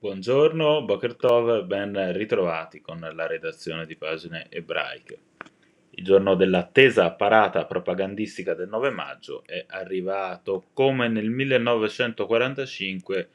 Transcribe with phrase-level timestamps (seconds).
[0.00, 5.18] Buongiorno, Boker Tov, ben ritrovati con la redazione di pagine ebraiche.
[5.90, 13.28] Il giorno dell'attesa parata propagandistica del 9 maggio è arrivato come nel 1945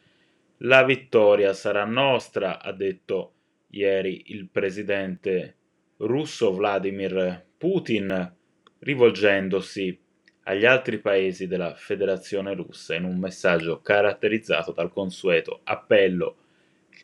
[0.60, 3.34] la vittoria sarà nostra, ha detto
[3.72, 5.58] ieri il presidente
[5.98, 8.34] russo Vladimir Putin,
[8.80, 10.00] rivolgendosi
[10.44, 16.38] agli altri paesi della Federazione russa in un messaggio caratterizzato dal consueto appello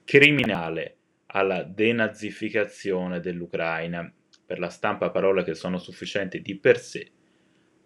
[0.04, 4.12] criminale alla denazificazione dell'Ucraina.
[4.46, 7.12] Per la stampa parole che sono sufficienti di per sé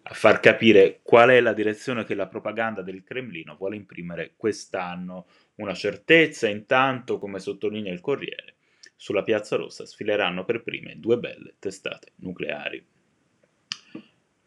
[0.06, 5.26] a far capire qual è la direzione che la propaganda del Cremlino vuole imprimere quest'anno.
[5.56, 8.56] Una certezza, intanto, come sottolinea il Corriere,
[8.96, 12.84] sulla Piazza Rossa sfileranno per prime due belle testate nucleari.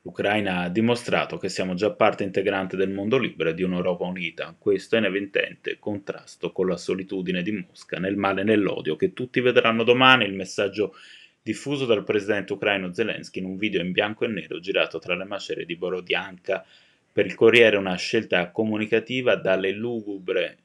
[0.08, 4.56] L'Ucraina ha dimostrato che siamo già parte integrante del mondo libero e di un'Europa unita.
[4.58, 9.12] Questo è in evidente contrasto con la solitudine di Mosca, nel male e nell'odio, che
[9.12, 10.96] tutti vedranno domani il messaggio
[11.42, 15.26] diffuso dal presidente ucraino Zelensky in un video in bianco e nero girato tra le
[15.26, 16.66] macerie di Borodianka.
[17.12, 20.58] Per il Corriere una scelta comunicativa dalle lugubre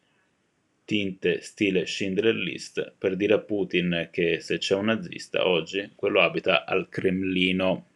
[0.84, 6.20] tinte stile Schindler List per dire a Putin che se c'è un nazista oggi quello
[6.20, 7.86] abita al Cremlino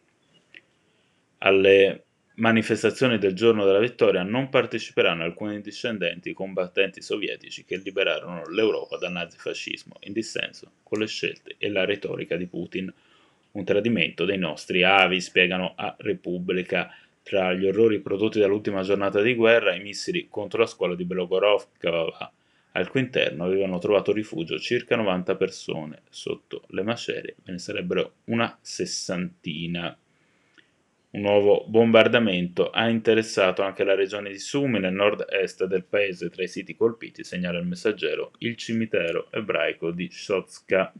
[1.39, 2.03] alle
[2.37, 9.11] manifestazioni del giorno della vittoria non parteciperanno alcuni discendenti combattenti sovietici che liberarono l'Europa dal
[9.11, 12.93] nazifascismo, in dissenso con le scelte e la retorica di Putin.
[13.51, 16.93] Un tradimento dei nostri avi, spiegano a Repubblica.
[17.23, 22.31] Tra gli orrori prodotti dall'ultima giornata di guerra, i missili contro la scuola di Belogorovka,
[22.73, 26.01] al cui interno avevano trovato rifugio circa 90 persone.
[26.09, 29.97] Sotto le macerie ve ne sarebbero una sessantina.
[31.09, 36.29] Un nuovo bombardamento ha interessato anche la regione di Sumi nel nord-est del paese.
[36.29, 40.93] Tra i siti colpiti, segnala il messaggero, il cimitero ebraico di Shotska.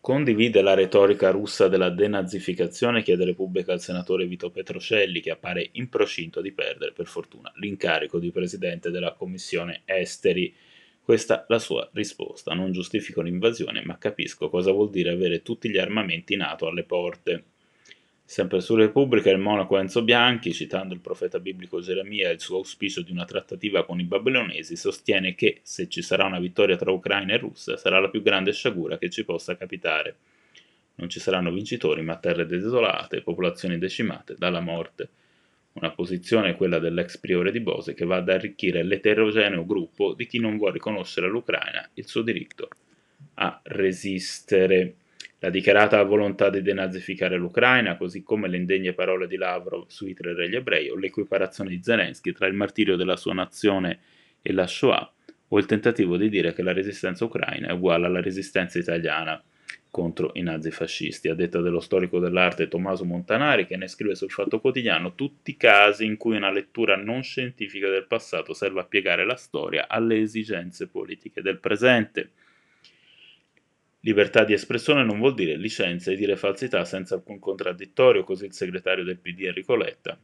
[0.00, 5.88] Condivide la retorica russa della denazificazione, chiede Repubblica al senatore Vito Petrocelli, che appare in
[5.88, 10.52] procinto di perdere, per fortuna, l'incarico di presidente della Commissione Esteri.
[11.00, 12.54] Questa la sua risposta.
[12.54, 17.44] Non giustifico l'invasione, ma capisco cosa vuol dire avere tutti gli armamenti NATO alle porte.
[18.28, 22.56] Sempre su Repubblica il monaco Enzo Bianchi, citando il profeta biblico Geremia e il suo
[22.56, 26.90] auspicio di una trattativa con i babilonesi, sostiene che se ci sarà una vittoria tra
[26.90, 30.16] Ucraina e Russia sarà la più grande sciagura che ci possa capitare.
[30.96, 35.08] Non ci saranno vincitori, ma terre desolate, popolazioni decimate dalla morte.
[35.74, 40.40] Una posizione, quella dell'ex priore di Bose, che va ad arricchire l'eterogeneo gruppo di chi
[40.40, 42.70] non vuole riconoscere all'Ucraina il suo diritto
[43.34, 44.96] a resistere.
[45.46, 50.40] La dichiarata volontà di denazificare l'Ucraina, così come le indegne parole di Lavrov su Hitler
[50.40, 54.00] e gli ebrei, o l'equiparazione di Zelensky tra il martirio della sua nazione
[54.42, 55.08] e la Shoah,
[55.46, 59.40] o il tentativo di dire che la resistenza ucraina è uguale alla resistenza italiana
[59.88, 64.58] contro i nazifascisti, a detta dello storico dell'arte Tommaso Montanari, che ne scrive sul Fatto
[64.58, 69.24] Quotidiano tutti i casi in cui una lettura non scientifica del passato serve a piegare
[69.24, 72.32] la storia alle esigenze politiche del presente.
[74.06, 78.52] Libertà di espressione non vuol dire licenza e dire falsità senza alcun contraddittorio, così il
[78.52, 80.16] segretario del PD Enrico Letta,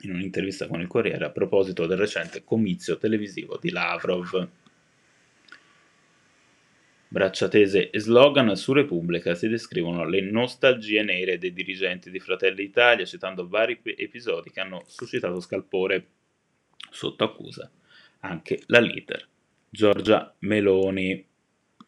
[0.00, 4.48] in un'intervista con il Corriere a proposito del recente comizio televisivo di Lavrov.
[7.08, 13.06] Bracciatese e slogan su Repubblica si descrivono le nostalgie nere dei dirigenti di Fratelli Italia,
[13.06, 16.06] citando vari episodi che hanno suscitato scalpore
[16.90, 17.70] sotto accusa
[18.20, 19.26] anche la leader
[19.70, 21.25] Giorgia Meloni.